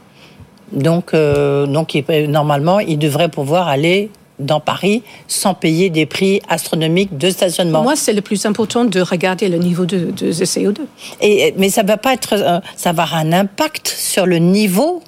Donc, 0.70 1.12
euh, 1.12 1.66
donc 1.66 1.94
normalement, 2.28 2.78
ils 2.80 2.99
devraient 2.99 3.28
pouvoir 3.28 3.68
aller 3.68 4.11
dans 4.38 4.61
Paris 4.61 5.02
sans 5.28 5.54
payer 5.54 5.90
des 5.90 6.06
prix 6.06 6.40
astronomiques 6.49 7.16
de 7.18 7.30
stationnement. 7.30 7.78
Pour 7.78 7.84
moi, 7.84 7.96
c'est 7.96 8.12
le 8.12 8.22
plus 8.22 8.46
important 8.46 8.84
de 8.84 9.00
regarder 9.00 9.49
le 9.49 9.58
niveau 9.58 9.87
de, 9.87 10.11
de, 10.11 10.32
CO2. 10.32 10.78
Et, 11.20 11.54
mais 11.58 11.68
ça 11.68 11.82
va 11.82 11.96
pas 11.96 12.14
être, 12.14 12.34
euh, 12.34 12.61
ça 12.76 12.92
va 12.92 13.02
avoir 13.02 13.14
un 13.14 13.32
impact 13.32 13.88
sur 13.88 14.25
le 14.26 14.38
niveau 14.38 15.02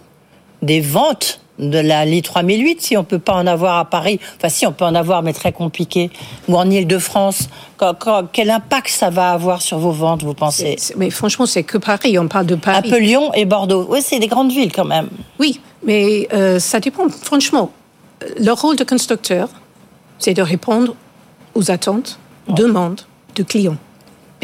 des 0.62 0.80
ventes 0.80 1.40
de 1.58 1.78
la 1.78 2.04
Li 2.04 2.22
3008 2.22 2.80
si 2.80 2.96
on 2.96 3.04
peut 3.04 3.18
pas 3.18 3.34
en 3.34 3.46
avoir 3.46 3.78
à 3.78 3.84
Paris 3.84 4.18
Enfin, 4.36 4.48
si 4.48 4.66
on 4.66 4.72
peut 4.72 4.84
en 4.84 4.94
avoir, 4.94 5.22
mais 5.22 5.32
très 5.32 5.52
compliqué. 5.52 6.10
Ou 6.48 6.56
en 6.56 6.68
Ile-de-France. 6.68 7.48
Quel 8.32 8.50
impact 8.50 8.88
ça 8.88 9.10
va 9.10 9.32
avoir 9.32 9.62
sur 9.62 9.78
vos 9.78 9.90
ventes, 9.90 10.22
vous 10.22 10.34
pensez? 10.34 10.76
Mais 10.96 11.10
franchement, 11.10 11.46
c'est 11.46 11.62
que 11.62 11.78
Paris. 11.78 12.18
On 12.18 12.28
parle 12.28 12.46
de 12.46 12.54
Paris. 12.54 12.88
Un 12.88 12.90
peu 12.90 12.98
Lyon 12.98 13.32
et 13.34 13.44
Bordeaux. 13.44 13.86
Oui, 13.88 14.00
c'est 14.02 14.18
des 14.18 14.26
grandes 14.26 14.52
villes 14.52 14.72
quand 14.72 14.84
même. 14.84 15.08
Oui, 15.38 15.60
mais 15.84 16.28
euh, 16.32 16.58
ça 16.58 16.80
dépend. 16.80 17.08
Franchement, 17.08 17.70
le 18.38 18.52
rôle 18.52 18.76
de 18.76 18.84
constructeur, 18.84 19.48
c'est 20.18 20.34
de 20.34 20.42
répondre 20.42 20.94
aux 21.54 21.70
attentes, 21.70 22.18
demandes 22.48 23.02
de 23.36 23.42
clients. 23.42 23.76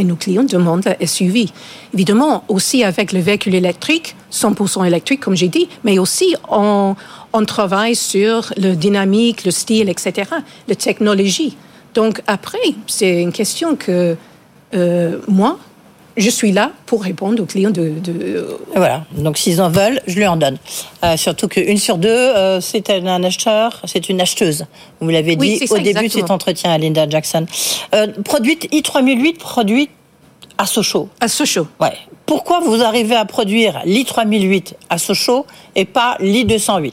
Et 0.00 0.04
nos 0.04 0.16
clients 0.16 0.45
demandent 0.45 0.87
la 0.87 1.07
SUV. 1.07 1.50
Évidemment, 1.92 2.42
aussi 2.49 2.83
avec 2.85 3.12
le 3.12 3.21
véhicule 3.21 3.54
électrique, 3.54 4.16
100% 4.33 4.87
électrique, 4.87 5.21
comme 5.21 5.37
j'ai 5.37 5.49
dit, 5.49 5.69
mais 5.85 5.99
aussi 5.99 6.35
on, 6.49 6.97
on 7.35 7.45
travaille 7.45 7.95
sur 7.95 8.50
le 8.57 8.76
dynamique, 8.76 9.45
le 9.45 9.50
style, 9.50 9.90
etc., 9.90 10.30
la 10.69 10.75
technologie. 10.75 11.54
Donc 11.92 12.23
après, 12.26 12.59
c'est 12.87 13.21
une 13.21 13.33
question 13.33 13.76
que 13.76 14.16
euh, 14.73 15.19
moi, 15.28 15.59
je 16.17 16.31
suis 16.31 16.52
là 16.52 16.73
pour 16.87 17.02
répondre 17.02 17.43
aux 17.43 17.47
clients 17.47 17.71
de. 17.71 17.93
Voilà. 18.75 19.05
Donc 19.12 19.38
s'ils 19.38 19.61
en 19.61 19.69
veulent, 19.69 20.00
je 20.07 20.17
lui 20.17 20.26
en 20.26 20.37
donne. 20.37 20.59
Euh, 21.05 21.17
surtout 21.17 21.49
qu'une 21.49 21.79
sur 21.79 21.99
deux, 21.99 22.09
euh, 22.09 22.61
c'est 22.61 22.90
un 22.90 23.25
acheteur, 23.25 23.81
c'est 23.85 24.09
une 24.09 24.21
acheteuse. 24.21 24.67
Vous 25.00 25.11
l'avez 25.11 25.37
dit 25.37 25.67
au 25.71 25.79
début 25.79 26.09
de 26.09 26.12
cet 26.12 26.31
entretien 26.31 26.73
à 26.73 26.79
Linda 26.79 27.09
Jackson. 27.09 27.47
Euh, 27.95 28.09
produite 28.25 28.71
i3008, 28.73 29.38
produite 29.38 29.90
à 30.59 30.67
Sochaux. 30.67 31.09
À 31.21 31.29
Sochaux. 31.29 31.69
Ouais. 31.81 31.93
Pourquoi 32.26 32.61
vous 32.61 32.83
arrivez 32.83 33.17
à 33.17 33.25
produire 33.25 33.83
l'i3008 33.85 34.75
à 34.88 34.99
Sochaux 34.99 35.47
et 35.75 35.85
pas 35.85 36.17
l'i208 36.21 36.93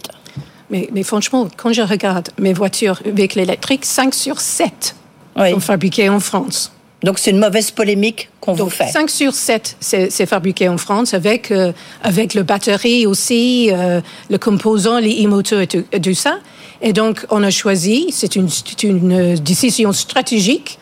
mais, 0.70 0.90
mais, 0.92 1.04
franchement, 1.04 1.48
quand 1.56 1.72
je 1.72 1.82
regarde 1.82 2.28
mes 2.38 2.52
voitures 2.52 3.00
véhicules 3.06 3.44
électriques, 3.44 3.86
5 3.86 4.14
sur 4.14 4.42
7 4.42 4.96
sont 5.38 5.60
fabriquées 5.62 6.10
en 6.10 6.20
France. 6.20 6.74
Donc 7.04 7.20
c'est 7.20 7.30
une 7.32 7.40
mauvaise 7.40 7.70
polémique 7.70 8.30
qu'on 8.42 8.54
vous 8.54 8.70
fait. 8.70 8.88
5 8.88 9.10
sur 9.10 9.34
7, 9.34 9.78
c'est 9.80 10.26
fabriqué 10.26 10.68
en 10.68 10.78
France 10.78 11.14
avec, 11.14 11.52
euh, 11.52 11.72
avec 12.04 12.34
le 12.34 12.42
batterie 12.42 13.06
aussi, 13.06 13.70
euh, 13.72 14.02
le 14.30 14.38
composant, 14.40 14.98
les 14.98 15.24
e-moteurs 15.24 15.62
et, 15.62 15.68
tout, 15.68 16.14
ça. 16.16 16.40
Et 16.82 16.94
donc 16.94 17.26
on 17.30 17.44
a 17.44 17.52
choisi, 17.52 18.08
c'est 18.12 18.36
une, 18.36 18.50
une, 18.84 19.36
décision 19.36 19.94
stratégique 19.94 20.80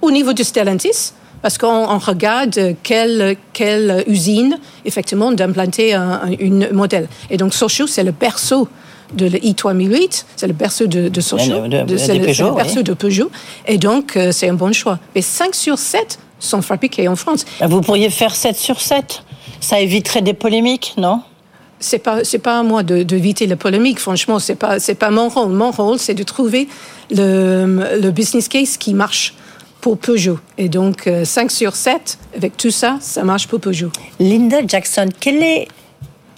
au 0.00 0.12
niveau 0.12 0.32
de 0.32 0.44
Stellantis, 0.44 1.12
parce 1.42 1.58
qu'on 1.58 1.98
regarde 1.98 2.76
quelle, 2.84 3.36
quelle 3.52 4.04
usine, 4.06 4.58
effectivement, 4.84 5.32
d'implanter 5.32 5.94
un, 5.94 6.20
un, 6.22 6.72
modèle. 6.72 7.08
Et 7.30 7.36
donc 7.36 7.52
Sochaux, 7.52 7.88
c'est 7.88 8.04
le 8.04 8.12
berceau 8.12 8.68
de 9.14 9.26
l'I3008, 9.26 10.24
c'est 10.36 10.46
le 10.46 10.52
berceau 10.52 10.86
de, 10.86 11.08
de 11.08 11.20
Sochaux, 11.20 11.62
c'est 11.96 12.18
le, 12.18 12.54
berceau 12.54 12.82
de 12.82 12.92
Peugeot, 12.94 13.30
et 13.66 13.78
donc 13.78 14.16
euh, 14.16 14.32
c'est 14.32 14.48
un 14.48 14.54
bon 14.54 14.72
choix. 14.72 14.98
Mais 15.14 15.22
5 15.22 15.54
sur 15.54 15.78
7 15.78 16.18
sont 16.38 16.62
fabriqués 16.62 17.08
en 17.08 17.16
France. 17.16 17.44
Vous 17.62 17.80
pourriez 17.80 18.10
faire 18.10 18.34
7 18.34 18.56
sur 18.56 18.80
7 18.80 19.22
Ça 19.60 19.80
éviterait 19.80 20.22
des 20.22 20.34
polémiques, 20.34 20.94
non? 20.96 21.22
C'est 21.78 21.98
pas 21.98 22.24
c'est 22.24 22.38
pas 22.38 22.58
à 22.58 22.62
moi 22.62 22.82
de 22.82 23.02
d'éviter 23.02 23.46
la 23.46 23.56
polémique 23.56 24.00
franchement 24.00 24.38
c'est 24.38 24.54
pas 24.54 24.80
c'est 24.80 24.94
pas 24.94 25.10
mon 25.10 25.28
rôle 25.28 25.52
mon 25.52 25.70
rôle 25.70 25.98
c'est 25.98 26.14
de 26.14 26.22
trouver 26.22 26.68
le, 27.10 27.98
le 28.00 28.10
business 28.12 28.48
case 28.48 28.78
qui 28.78 28.94
marche 28.94 29.34
pour 29.86 29.98
Peugeot. 29.98 30.40
Et 30.58 30.68
donc, 30.68 31.08
5 31.22 31.44
euh, 31.46 31.48
sur 31.48 31.76
7, 31.76 32.18
avec 32.36 32.56
tout 32.56 32.72
ça, 32.72 32.98
ça 33.00 33.22
marche 33.22 33.46
pour 33.46 33.60
Peugeot. 33.60 33.92
Linda 34.18 34.56
Jackson, 34.66 35.08
quelle 35.20 35.40
est 35.44 35.68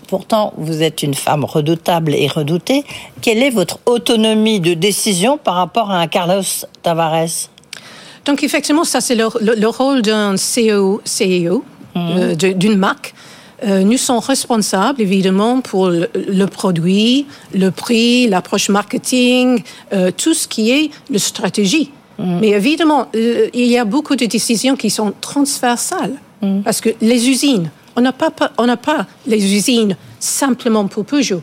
Pourtant, 0.08 0.54
vous 0.56 0.82
êtes 0.82 1.02
une 1.02 1.12
femme 1.12 1.44
redoutable 1.44 2.14
et 2.14 2.28
redoutée. 2.28 2.82
Quelle 3.20 3.42
est 3.42 3.50
votre 3.50 3.78
autonomie 3.84 4.58
de 4.58 4.72
décision 4.72 5.36
par 5.36 5.54
rapport 5.54 5.90
à 5.90 5.98
un 5.98 6.06
Carlos 6.06 6.42
Tavares? 6.82 7.50
Donc, 8.24 8.42
effectivement, 8.42 8.84
ça, 8.84 9.02
c'est 9.02 9.14
le, 9.14 9.66
rôle 9.68 10.00
d'un 10.00 10.34
CEO, 10.36 11.02
CEO 11.04 11.62
euh, 11.96 12.34
mhm. 12.34 12.54
d'une 12.54 12.76
marque. 12.76 13.14
Euh, 13.66 13.82
nous 13.82 13.98
sommes 13.98 14.18
responsables, 14.18 15.02
évidemment, 15.02 15.60
pour 15.60 15.90
le, 15.90 16.46
produit, 16.46 17.26
le 17.52 17.70
prix, 17.70 18.28
l'approche 18.28 18.70
marketing, 18.70 19.62
euh, 19.92 20.10
tout 20.10 20.32
ce 20.32 20.48
qui 20.48 20.70
est 20.70 20.90
la 21.10 21.18
stratégie. 21.18 21.90
Mhm. 22.18 22.38
Mais 22.40 22.48
évidemment, 22.48 23.08
il 23.12 23.66
y 23.66 23.76
a 23.76 23.84
beaucoup 23.84 24.16
de 24.16 24.24
décisions 24.24 24.74
qui 24.74 24.88
sont 24.88 25.12
transversales. 25.20 26.14
Mhm. 26.40 26.62
Parce 26.62 26.80
que 26.80 26.90
les 27.02 27.28
usines, 27.28 27.70
on 27.98 28.00
n'a 28.00 28.12
pas, 28.12 28.30
on 28.58 28.66
n'a 28.66 28.76
pas 28.76 29.06
les 29.26 29.54
usines 29.54 29.96
simplement 30.20 30.86
pour 30.86 31.04
Peugeot. 31.04 31.42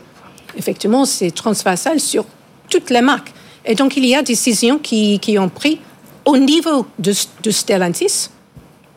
Effectivement, 0.56 1.04
c'est 1.04 1.30
transversal 1.30 2.00
sur 2.00 2.24
toutes 2.70 2.88
les 2.88 3.02
marques. 3.02 3.32
Et 3.66 3.74
donc, 3.74 3.96
il 3.96 4.06
y 4.06 4.14
a 4.14 4.22
des 4.22 4.32
décisions 4.32 4.78
qui, 4.78 5.18
qui 5.18 5.38
ont 5.38 5.50
pris 5.50 5.80
au 6.24 6.38
niveau 6.38 6.86
de, 6.98 7.12
de 7.42 7.50
Stellantis 7.50 8.30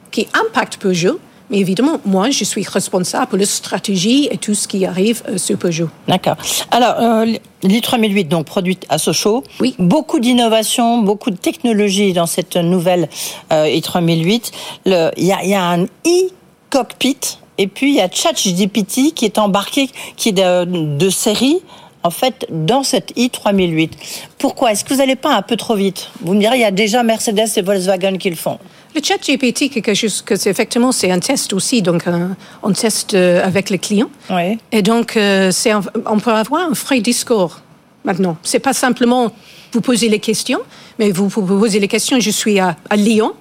qui 0.10 0.28
impactent 0.34 0.78
Peugeot, 0.78 1.20
mais 1.50 1.58
évidemment, 1.58 2.00
moi, 2.06 2.30
je 2.30 2.44
suis 2.46 2.64
responsable 2.64 3.28
pour 3.28 3.38
la 3.38 3.46
stratégie 3.46 4.30
et 4.32 4.38
tout 4.38 4.56
ce 4.56 4.68
qui 4.68 4.86
arrive 4.86 5.22
euh, 5.28 5.38
sur 5.38 5.58
Peugeot. 5.58 5.90
D'accord. 6.08 6.38
Alors, 6.72 6.96
euh, 7.00 7.26
l'i3008, 7.64 8.28
donc 8.28 8.46
produite 8.46 8.86
à 8.88 8.98
Sochaux. 8.98 9.44
Oui. 9.60 9.76
Beaucoup 9.80 10.20
d'innovation, 10.20 11.00
beaucoup 11.00 11.32
de 11.32 11.38
technologie 11.38 12.14
dans 12.14 12.28
cette 12.28 12.56
nouvelle 12.56 13.10
euh, 13.52 13.66
i3008. 13.66 14.52
Il 14.86 15.12
y 15.18 15.32
a, 15.32 15.44
y 15.44 15.54
a 15.54 15.64
un 15.64 15.84
e-cockpit 16.06 17.39
et 17.60 17.68
puis, 17.68 17.90
il 17.90 17.96
y 17.96 18.02
a 18.02 18.10
ChatGPT 18.10 19.14
qui 19.14 19.26
est 19.26 19.38
embarqué, 19.38 19.90
qui 20.16 20.30
est 20.30 20.32
de, 20.32 21.10
série, 21.10 21.58
en 22.04 22.10
fait, 22.10 22.48
dans 22.50 22.84
cette 22.84 23.14
i3008. 23.18 23.92
Pourquoi? 24.38 24.72
Est-ce 24.72 24.86
que 24.86 24.94
vous 24.94 25.02
n'allez 25.02 25.18
pas 25.18 25.36
un 25.36 25.42
peu 25.42 25.58
trop 25.58 25.76
vite? 25.76 26.10
Vous 26.22 26.34
me 26.34 26.40
direz, 26.40 26.56
il 26.56 26.62
y 26.62 26.64
a 26.64 26.72
déjà 26.72 27.04
Mercedes 27.04 27.50
et 27.58 27.62
Volkswagen 27.62 28.18
qui 28.18 28.30
le 28.30 28.38
font. 28.38 28.60
Le 28.96 29.02
chat 29.04 29.18
GPT, 29.18 29.70
quelque 29.70 29.94
chose 29.94 30.22
que 30.22 30.38
c'est 30.38 30.50
effectivement 30.50 30.92
c'est 30.92 31.12
un 31.12 31.20
test 31.20 31.54
aussi, 31.54 31.82
donc 31.84 32.08
un, 32.08 32.36
on 32.64 32.72
teste 32.72 33.14
euh, 33.14 33.46
avec 33.46 33.70
les 33.70 33.78
clients. 33.78 34.10
Oui. 34.32 34.58
Et 34.72 34.82
donc 34.82 35.16
euh, 35.16 35.52
c'est 35.52 35.74
on 35.76 36.18
peut 36.18 36.32
avoir 36.32 36.72
un 36.72 36.72
vrai 36.72 37.00
discours 37.00 37.60
maintenant. 38.04 38.36
C'est 38.42 38.60
pas 38.60 38.74
simplement 38.74 39.32
vous 39.74 39.82
poser 39.82 40.10
les 40.10 40.18
questions, 40.18 40.62
mais 40.98 41.12
vous, 41.12 41.28
vous 41.28 41.60
posez 41.60 41.80
les 41.80 41.88
questions. 41.88 42.20
Je 42.20 42.32
suis 42.32 42.60
à, 42.60 42.76
Lyon, 42.96 43.34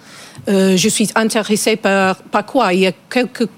euh, 0.51 0.77
je 0.77 0.89
suis 0.91 1.09
intéressé 1.15 1.77
par, 1.77 2.17
par 2.17 2.45
quoi? 2.45 2.75
Il 2.75 2.81
y 2.81 2.87
a 2.87 2.93
quelques 3.09 3.49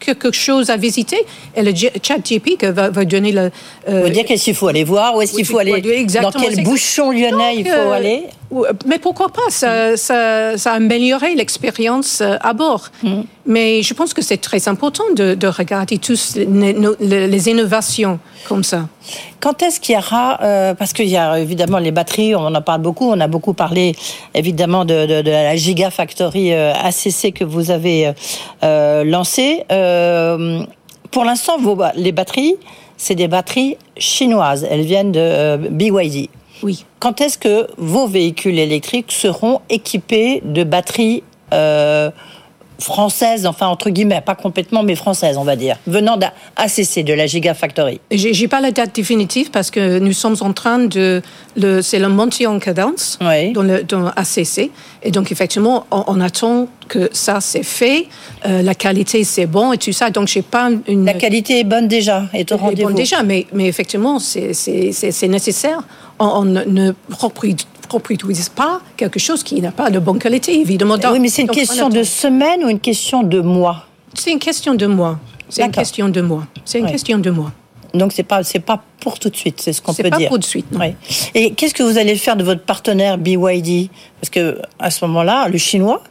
quelque 0.00 0.32
chose 0.32 0.70
à 0.70 0.76
visiter 0.76 1.18
et 1.54 1.62
le 1.62 1.72
chat 2.02 2.18
GP 2.18 2.64
va, 2.64 2.90
va 2.90 3.04
donner 3.04 3.32
le... 3.32 3.50
Euh, 3.88 4.08
dire 4.08 4.24
qu'est-ce 4.24 4.44
qu'il 4.44 4.54
faut 4.54 4.68
aller 4.68 4.84
voir, 4.84 5.14
où 5.14 5.22
est-ce 5.22 5.34
qu'il 5.34 5.44
faut 5.44 5.58
aller, 5.58 5.80
dans 6.20 6.32
quel 6.32 6.64
bouchon 6.64 7.12
lyonnais 7.12 7.56
il 7.56 7.64
faut 7.64 7.70
euh, 7.70 7.92
aller. 7.92 8.22
Mais 8.86 8.98
pourquoi 8.98 9.28
pas? 9.28 9.48
Ça, 9.48 9.96
ça, 9.96 10.58
ça 10.58 10.72
a 10.72 10.74
amélioré 10.74 11.34
l'expérience 11.34 12.20
euh, 12.20 12.36
à 12.40 12.52
bord. 12.52 12.88
Mm. 13.02 13.22
Mais 13.46 13.82
je 13.82 13.94
pense 13.94 14.12
que 14.12 14.22
c'est 14.22 14.38
très 14.38 14.68
important 14.68 15.04
de, 15.14 15.34
de 15.34 15.46
regarder 15.46 15.98
tous 15.98 16.36
les, 16.36 16.74
les, 17.00 17.48
innovations 17.48 18.18
comme 18.48 18.64
ça. 18.64 18.88
Quand 19.40 19.62
est-ce 19.62 19.80
qu'il 19.80 19.94
y 19.94 19.98
aura, 19.98 20.40
euh, 20.42 20.74
parce 20.74 20.92
qu'il 20.92 21.08
y 21.08 21.16
a 21.16 21.38
évidemment 21.38 21.78
les 21.78 21.90
batteries, 21.90 22.34
on 22.34 22.54
en 22.54 22.62
parle 22.62 22.82
beaucoup, 22.82 23.08
on 23.08 23.20
a 23.20 23.28
beaucoup 23.28 23.54
parlé 23.54 23.94
évidemment 24.34 24.84
de, 24.84 25.06
de, 25.06 25.22
de 25.22 25.30
la 25.30 25.56
Gigafactory 25.56 26.52
euh, 26.52 26.72
ACC 26.74 27.32
que 27.32 27.44
vous 27.44 27.70
avez 27.70 28.12
euh, 28.62 29.04
lancée. 29.04 29.64
Euh, 29.72 30.64
pour 31.10 31.24
l'instant, 31.24 31.56
les 31.96 32.12
batteries, 32.12 32.56
c'est 32.96 33.14
des 33.14 33.28
batteries 33.28 33.76
chinoises. 33.96 34.66
Elles 34.68 34.84
viennent 34.84 35.12
de 35.12 35.56
BYD. 35.68 36.28
Oui. 36.62 36.84
Quand 36.98 37.20
est-ce 37.20 37.38
que 37.38 37.66
vos 37.76 38.06
véhicules 38.06 38.58
électriques 38.58 39.12
seront 39.12 39.60
équipés 39.68 40.42
de 40.44 40.64
batteries 40.64 41.22
euh, 41.52 42.10
françaises, 42.80 43.46
enfin 43.46 43.66
entre 43.66 43.90
guillemets, 43.90 44.20
pas 44.20 44.34
complètement, 44.34 44.82
mais 44.82 44.94
françaises, 44.94 45.36
on 45.36 45.44
va 45.44 45.56
dire, 45.56 45.76
venant 45.86 46.16
d'ACC, 46.16 47.04
de 47.04 47.12
la 47.12 47.26
Gigafactory? 47.26 48.00
J'ai 48.10 48.48
pas 48.48 48.60
la 48.60 48.70
date 48.70 48.94
définitive 48.94 49.50
parce 49.50 49.70
que 49.70 49.98
nous 49.98 50.12
sommes 50.12 50.36
en 50.40 50.52
train 50.52 50.78
de, 50.78 51.22
c'est 51.82 51.98
le 51.98 52.08
monté 52.08 52.46
en 52.46 52.58
cadence 52.58 53.18
dans, 53.20 53.62
le, 53.62 53.84
dans 53.84 54.06
ACC, 54.08 54.70
et 55.02 55.10
donc 55.10 55.30
effectivement, 55.30 55.86
on, 55.90 56.20
attend 56.20 56.68
que 56.88 57.08
ça 57.12 57.40
c'est 57.40 57.62
fait, 57.62 58.06
euh, 58.46 58.62
la 58.62 58.74
qualité 58.74 59.24
c'est 59.24 59.46
bon 59.46 59.72
et 59.72 59.78
tout 59.78 59.92
ça, 59.92 60.10
donc 60.10 60.28
j'ai 60.28 60.42
pas 60.42 60.70
une. 60.88 61.04
La 61.04 61.14
qualité 61.14 61.60
est 61.60 61.64
bonne 61.64 61.88
déjà, 61.88 62.24
est 62.32 62.50
au 62.52 62.56
rendez-vous. 62.56 62.88
Bonne 62.88 62.96
déjà, 62.96 63.22
mais, 63.22 63.46
mais 63.52 63.66
effectivement, 63.66 64.18
c'est 64.18 65.28
nécessaire 65.28 65.82
on, 66.20 66.44
ne 66.44 66.92
reproduise 67.10 68.48
pas 68.50 68.80
quelque 68.96 69.18
chose 69.18 69.42
qui 69.42 69.60
n'a 69.60 69.72
pas 69.72 69.90
de 69.90 69.98
bonne 69.98 70.18
qualité, 70.18 70.60
évidemment. 70.60 70.96
oui, 71.12 71.18
mais 71.18 71.28
c'est 71.28 71.42
une 71.42 71.48
question 71.48 71.88
de 71.88 72.02
semaine 72.02 72.64
ou 72.64 72.68
une 72.68 72.80
question 72.80 73.22
de 73.22 73.40
mois? 73.40 73.86
C'est 74.14 74.32
une 74.32 74.38
question 74.38 74.74
de 74.74 74.86
mois. 74.86 75.18
C'est 75.48 75.64
une 75.64 75.70
question 75.70 76.08
de 76.08 76.20
mois. 76.20 76.46
C'est 76.64 76.78
une 76.78 76.86
question 76.86 77.18
de 77.18 77.30
mois. 77.30 77.52
Donc 77.92 78.12
c'est 78.12 78.22
pas 78.22 78.44
c'est 78.44 78.60
pas 78.60 78.82
pour 79.00 79.18
tout 79.18 79.30
de 79.30 79.36
suite, 79.36 79.60
c'est 79.60 79.72
ce 79.72 79.82
qu'on 79.82 79.92
peut 79.92 80.04
dire. 80.04 80.12
C'est 80.12 80.24
pas 80.24 80.28
pour 80.28 80.36
tout 80.36 80.38
de 80.38 80.44
suite. 80.44 80.66
Oui. 80.78 80.94
Et 81.34 81.54
qu'est-ce 81.54 81.74
que 81.74 81.82
vous 81.82 81.98
allez 81.98 82.14
faire 82.16 82.36
de 82.36 82.44
votre 82.44 82.62
partenaire 82.62 83.18
BYD 83.18 83.88
Parce 84.20 84.30
que 84.30 84.60
à 84.78 84.90
ce 84.90 85.04
moment-là, 85.06 85.48
le 85.48 85.58
chinois, 85.58 86.02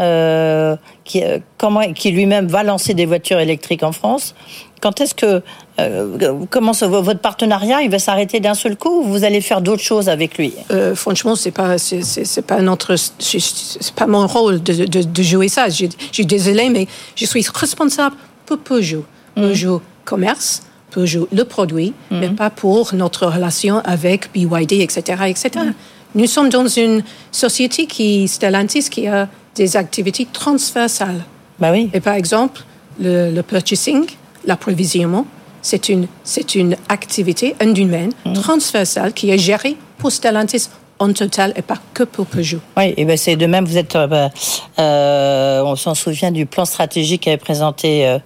euh, 0.00 0.74
qui 1.04 1.22
euh, 1.22 1.38
comment, 1.56 1.92
qui 1.92 2.10
lui-même 2.10 2.48
va 2.48 2.64
lancer 2.64 2.94
des 2.94 3.06
voitures 3.06 3.38
électriques 3.38 3.82
en 3.82 3.92
France, 3.92 4.34
Quand 4.80 5.00
est-ce 5.00 5.14
que 5.14 5.42
euh, 5.80 6.44
comment 6.50 6.72
ça, 6.72 6.88
votre 6.88 7.20
partenariat 7.20 7.82
il 7.82 7.90
va 7.90 7.98
s'arrêter 7.98 8.40
d'un 8.40 8.54
seul 8.54 8.76
coup 8.76 9.00
ou 9.00 9.04
vous 9.04 9.24
allez 9.24 9.40
faire 9.40 9.60
d'autres 9.60 9.82
choses 9.82 10.08
avec 10.08 10.36
lui? 10.36 10.52
Euh, 10.72 10.94
Franchement, 10.94 11.36
c'est 11.36 11.52
pas 11.52 11.78
c'est 11.78 12.46
pas 12.46 12.60
notre 12.60 12.96
c'est 12.96 13.94
pas 13.94 14.06
mon 14.06 14.26
rôle 14.26 14.62
de, 14.62 14.86
de, 14.86 15.02
de 15.02 15.22
jouer 15.22 15.48
ça. 15.48 15.68
Je, 15.68 15.86
je 15.86 16.12
suis 16.12 16.26
désolée, 16.26 16.68
mais 16.68 16.88
je 17.14 17.26
suis 17.26 17.46
responsable 17.54 18.16
pour 18.46 18.58
Peugeot, 18.58 19.04
mm. 19.36 19.40
Peugeot 19.42 19.82
commerce, 20.04 20.62
Peugeot 20.90 21.28
le 21.32 21.44
produit, 21.44 21.92
mm. 22.10 22.18
mais 22.18 22.28
pas 22.30 22.50
pour 22.50 22.94
notre 22.94 23.26
relation 23.26 23.78
avec 23.84 24.32
BYD, 24.32 24.72
etc., 24.72 25.00
etc. 25.26 25.50
Mm. 25.56 25.74
Nous 26.16 26.26
sommes 26.26 26.48
dans 26.48 26.66
une 26.66 27.04
société 27.30 27.86
qui 27.86 28.26
Stellantis 28.26 28.88
qui 28.90 29.06
a 29.06 29.28
des 29.54 29.76
activités 29.76 30.26
transversales. 30.32 31.24
Bah 31.60 31.70
oui. 31.70 31.90
Et 31.92 32.00
par 32.00 32.14
exemple, 32.14 32.62
le, 32.98 33.30
le 33.30 33.42
purchasing, 33.42 34.06
l'approvisionnement, 34.44 35.26
c'est 35.62 35.88
une, 35.88 36.06
c'est 36.24 36.54
une 36.54 36.76
activité, 36.88 37.54
un 37.60 37.72
domaine 37.72 38.12
mmh. 38.24 38.32
transversal 38.34 39.12
qui 39.12 39.30
est 39.30 39.38
géré 39.38 39.76
pour 39.98 40.12
Stellantis 40.12 40.68
en 40.98 41.12
total 41.12 41.52
et 41.56 41.62
pas 41.62 41.78
que 41.94 42.02
pour 42.02 42.26
Peugeot. 42.26 42.60
Oui, 42.76 42.94
et 42.96 43.04
ben 43.04 43.16
c'est 43.16 43.36
de 43.36 43.46
même, 43.46 43.64
vous 43.64 43.78
êtes, 43.78 43.96
euh, 43.96 44.06
bah, 44.06 44.30
euh, 44.78 45.62
on 45.62 45.76
s'en 45.76 45.94
souvient 45.94 46.30
du 46.30 46.46
plan 46.46 46.64
stratégique 46.64 47.22
qu'avait 47.22 47.36
présenté 47.36 48.18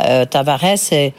euh, 0.00 0.24
Tavares. 0.26 0.92
Et, 0.92 1.12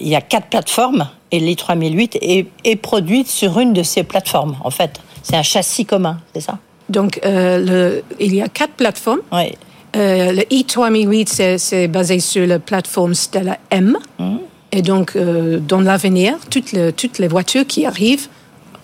il 0.00 0.08
y 0.08 0.14
a 0.14 0.20
quatre 0.20 0.46
plateformes 0.46 1.08
et 1.30 1.40
l'i3008 1.40 2.18
est, 2.20 2.46
est 2.64 2.76
produite 2.76 3.28
sur 3.28 3.58
une 3.58 3.72
de 3.72 3.82
ces 3.82 4.02
plateformes, 4.02 4.56
en 4.62 4.70
fait. 4.70 5.00
C'est 5.22 5.36
un 5.36 5.42
châssis 5.42 5.84
commun, 5.84 6.18
c'est 6.34 6.40
ça? 6.40 6.58
Donc, 6.88 7.20
le, 7.24 8.02
il 8.20 8.34
y 8.34 8.40
a 8.40 8.48
quatre 8.48 8.74
plateformes. 8.74 9.20
Oui. 9.32 9.52
Le 9.94 10.42
i3008, 10.42 11.58
c'est 11.58 11.88
basé 11.88 12.20
sur 12.20 12.46
la 12.46 12.58
plateforme 12.58 13.14
Stella 13.14 13.58
M. 13.70 13.96
Mmh. 14.18 14.36
Et 14.76 14.82
donc, 14.82 15.16
euh, 15.16 15.58
dans 15.58 15.80
l'avenir, 15.80 16.34
toutes, 16.50 16.72
le, 16.72 16.92
toutes 16.92 17.18
les 17.18 17.28
voitures 17.28 17.66
qui 17.66 17.86
arrivent 17.86 18.28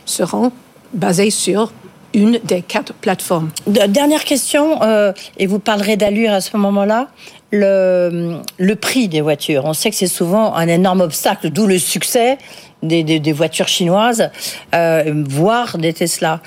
seront 0.07 0.51
basées 0.95 1.31
sur 1.31 1.71
une 2.15 2.41
des 2.45 2.63
quatre 2.63 2.95
plateformes. 2.95 3.51
Dernière 3.67 4.25
question, 4.25 4.83
euh, 4.83 5.13
et 5.39 5.47
vous 5.47 5.59
parlerez 5.59 5.97
d'allure 5.97 6.33
à 6.33 6.41
ce 6.41 6.57
moment-là. 6.57 7.09
Le, 7.51 8.41
prix 8.81 9.09
des 9.09 9.21
voitures. 9.21 9.67
On 9.67 9.75
sait 9.75 9.91
que 9.91 9.97
c'est 9.97 10.07
souvent 10.07 10.55
un 10.55 10.67
énorme 10.67 11.03
obstacle, 11.03 11.51
d'où 11.51 11.67
le 11.67 11.79
succès 11.79 12.39
des, 12.83 13.33
voitures 13.33 13.69
chinoises, 13.69 14.31
euh, 14.75 15.23
voire 15.29 15.77
des 15.77 15.93
Tesla. 15.93 16.41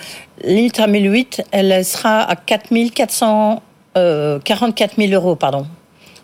L'Ultra 0.43 0.87
1008, 0.87 1.43
elle 1.51 1.85
sera 1.85 2.21
à 2.21 2.35
4400, 2.35 3.61
euh, 3.95 4.39
44 4.43 4.95
000 4.97 5.11
euros, 5.13 5.35
pardon. 5.35 5.67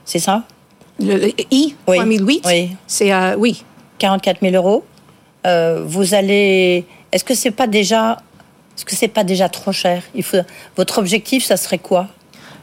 C'est 0.05 0.19
ça? 0.19 0.43
Le, 1.05 1.17
le 1.17 1.31
i 1.51 1.75
Oui. 1.87 1.97
3008, 1.97 2.43
Oui. 2.45 2.71
c'est 2.87 3.11
à 3.11 3.35
oui. 3.37 3.63
44 3.99 4.39
000 4.41 4.55
euros. 4.55 4.83
Euh, 5.45 5.83
vous 5.85 6.13
allez. 6.13 6.85
Est-ce 7.11 7.23
que 7.23 7.33
c'est 7.35 7.51
pas 7.51 7.67
déjà. 7.67 8.17
Est-ce 8.77 8.85
que 8.85 8.95
c'est 8.95 9.07
pas 9.07 9.23
déjà 9.23 9.49
trop 9.49 9.71
cher? 9.71 10.03
Il 10.15 10.23
faut. 10.23 10.37
Votre 10.77 10.97
objectif, 10.99 11.43
ça 11.45 11.57
serait 11.57 11.77
quoi? 11.79 12.07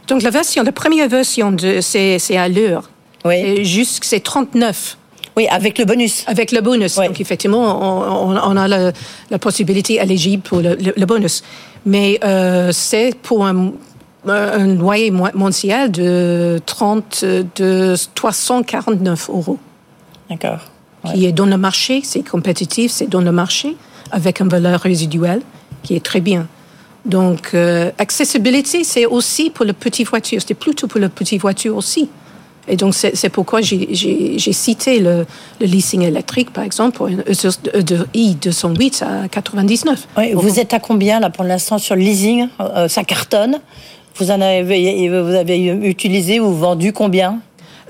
Donc 0.09 0.23
la 0.23 0.31
version, 0.31 0.63
la 0.63 0.73
première 0.73 1.09
version 1.09 1.53
de 1.53 1.81
c'est 1.81 2.19
c'est 2.19 2.37
à 2.37 2.49
l'heure. 2.49 2.91
Oui. 3.25 3.65
Jusque 3.65 4.05
c'est 4.05 4.21
39 4.21 4.97
Oui, 5.37 5.47
avec 5.49 5.77
le 5.79 5.85
bonus. 5.85 6.25
avec 6.27 6.51
le 6.53 6.61
bonus. 6.61 6.97
Oui. 6.97 7.07
Donc 7.09 7.21
effectivement, 7.21 8.25
on, 8.31 8.57
a 8.57 8.69
la, 8.69 8.93
la 9.31 9.39
possibilité 9.39 9.97
éligible 9.97 10.43
pour 10.43 10.61
le, 10.61 10.77
le- 10.77 10.95
le 10.97 11.07
bonus. 11.07 11.43
Mais 11.85 12.19
euh, 12.25 12.71
c'est 12.73 13.15
pour 13.23 13.45
un, 13.47 13.73
un 14.27 14.75
loyer 14.75 15.11
mensuel 15.11 15.91
de 15.91 16.61
30 16.67 17.25
de 17.57 17.95
349 18.15 19.31
euros. 19.31 19.59
D'accord. 20.31 20.61
qui 21.15 21.25
est 21.25 21.33
dans 21.33 21.47
le 21.47 21.57
marché, 21.57 22.03
c'est 22.05 22.23
compétitif, 22.29 22.91
c'est 22.93 23.07
dans 23.09 23.21
le 23.23 23.33
marché, 23.33 23.77
avec 24.11 24.41
une 24.41 24.49
valeur 24.49 24.81
résiduelle 24.81 25.41
qui 25.83 25.95
est 25.95 26.05
très 26.05 26.21
bien. 26.21 26.47
Donc, 27.07 27.51
euh, 27.55 27.91
accessibilité, 27.97 28.85
c'est 28.85 29.07
aussi 29.07 29.49
pour 29.49 29.65
les 29.65 29.73
petites 29.73 30.09
voitures, 30.09 30.43
c'est 30.47 30.55
plutôt 30.55 30.87
pour 30.87 31.01
les 31.01 31.09
petites 31.09 31.41
voitures 31.41 31.77
aussi. 31.77 32.11
Et 32.71 32.77
donc, 32.77 32.93
c'est 32.95 33.31
pourquoi 33.31 33.63
j'ai- 33.63 33.89
cité 34.53 35.01
le, 35.01 35.25
le 35.59 35.67
leasing 35.67 36.03
électrique, 36.03 36.53
par 36.53 36.65
exemple, 36.65 36.97
pour 36.99 37.07
une 37.09 37.23
de 37.23 38.07
i208 38.15 39.03
à 39.03 39.29
99. 39.29 40.07
Oui, 40.19 40.33
vous 40.35 40.59
êtes 40.61 40.75
à 40.75 40.79
combien 40.81 41.19
là 41.21 41.31
pour 41.31 41.45
l'instant 41.45 41.79
sur 41.79 41.95
le 41.97 42.03
leasing? 42.03 42.49
Euh, 42.61 42.87
Ça 42.89 43.05
cartonne. 43.05 43.61
Vous 44.19 44.31
en 44.31 44.41
avez, 44.41 45.09
vous 45.09 45.35
avez 45.35 45.59
utilisé 45.89 46.41
ou 46.41 46.53
vendu 46.53 46.93
combien 46.93 47.41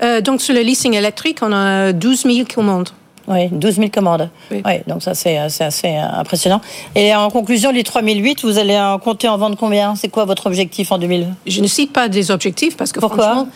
Euh, 0.01 0.21
donc, 0.21 0.41
sur 0.41 0.53
le 0.53 0.61
leasing 0.61 0.93
électrique, 0.93 1.39
on 1.41 1.51
a 1.51 1.91
12 1.91 2.23
000 2.23 2.47
commandes. 2.53 2.89
Oui, 3.27 3.47
12 3.51 3.75
000 3.75 3.89
commandes. 3.89 4.29
Oui. 4.49 4.61
Oui, 4.65 4.73
donc 4.87 5.03
ça 5.03 5.13
c'est 5.13 5.37
assez 5.37 5.87
impressionnant. 5.95 6.61
Et 6.95 7.13
en 7.13 7.29
conclusion, 7.29 7.71
les 7.71 7.83
3008, 7.83 8.41
vous 8.43 8.57
allez 8.57 8.79
en 8.79 8.97
compter 8.97 9.27
en 9.27 9.37
vendre 9.37 9.55
combien? 9.57 9.95
C'est 9.95 10.07
quoi 10.09 10.25
votre 10.25 10.47
objectif 10.47 10.91
en 10.91 10.97
2000 10.97 11.27
Je 11.45 11.61
ne 11.61 11.67
cite 11.67 11.91
pas 11.93 12.07
des 12.07 12.31
objectifs 12.31 12.75
parce 12.77 12.91
que 12.91 12.99
Pourquoi? 12.99 13.23
franchement, 13.25 13.47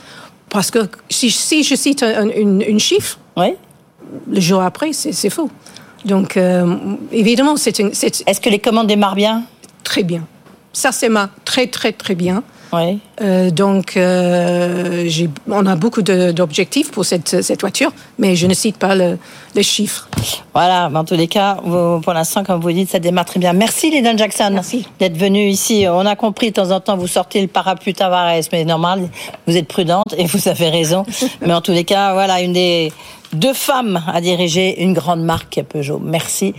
parce 0.50 0.70
que 0.70 0.80
si, 1.10 1.32
si 1.32 1.64
je 1.64 1.76
cite 1.76 2.04
un, 2.04 2.30
une, 2.30 2.62
une 2.62 2.80
chiffre, 2.80 3.18
Oui. 3.38 3.54
le 4.30 4.40
jour 4.42 4.62
après, 4.62 4.94
c'est 4.94 5.30
faux. 5.32 5.50
Donc, 6.06 6.36
euh, 6.38 6.76
évidemment, 7.12 7.56
c'est 7.56 7.80
une- 7.80 7.94
c'est 7.94 8.22
Est-ce 8.28 8.42
que 8.42 8.50
les 8.50 8.60
commandes 8.60 8.88
démarrent 8.88 9.16
bien? 9.16 9.44
Très 9.84 10.04
bien. 10.04 10.28
Ça, 10.74 10.92
c'est 10.92 11.10
ma 11.10 11.30
très, 11.46 11.66
très, 11.68 11.94
très 11.94 12.14
bien. 12.16 12.44
Oui. 12.74 13.00
Euh, 13.22 13.52
donc, 13.52 13.96
euh, 13.98 15.08
on 15.48 15.66
a 15.66 15.76
beaucoup 15.76 16.02
d'objectifs 16.02 16.92
pour 16.92 17.06
cette, 17.06 17.42
cette 17.44 17.62
voiture, 17.62 17.92
mais 18.18 18.36
je 18.36 18.48
ne 18.48 18.54
cite 18.56 18.78
pas 18.78 18.96
le, 18.96 19.18
le 19.56 19.62
chiffre. 19.62 20.10
Voilà, 20.54 20.90
mais 20.90 20.98
en 21.00 21.06
tous 21.06 21.14
les 21.16 21.28
cas, 21.28 21.58
vous- 21.64 22.02
pour 22.02 22.14
l'instant, 22.14 22.44
comme 22.44 22.60
vous 22.62 22.72
dites, 22.72 22.90
ça 22.90 23.00
démarre 23.00 23.26
très 23.26 23.40
bien. 23.40 23.54
Merci, 23.54 23.92
Lydan 23.92 24.18
Jackson, 24.18 24.60
d'être 25.00 25.18
venu 25.18 25.48
ici. 25.48 25.86
On 25.88 26.06
a 26.06 26.16
compris, 26.16 26.48
de 26.50 26.54
temps 26.56 26.72
en 26.72 26.80
temps, 26.80 26.98
vous 26.98 27.08
sortez 27.08 27.42
le 27.42 27.48
parapluie 27.48 27.94
Tavares, 27.94 28.42
mais 28.52 28.66
normal, 28.66 29.08
vous 29.46 29.56
êtes 29.56 29.68
prudente 29.68 30.14
et 30.18 30.26
vous 30.26 30.48
avez 30.48 30.70
raison. 30.70 31.06
mais 31.42 31.54
en 31.54 31.62
tous 31.62 31.74
les 31.74 31.84
cas, 31.84 32.14
voilà, 32.14 32.42
une 32.42 32.54
des 32.54 32.92
deux 33.34 33.54
femmes 33.54 34.02
à 34.12 34.22
diriger 34.22 34.82
une 34.84 34.94
grande 34.94 35.24
marque 35.24 35.62
Peugeot. 35.68 36.00
Merci. 36.04 36.54